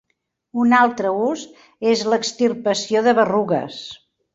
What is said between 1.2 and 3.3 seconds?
ús és l'extirpació de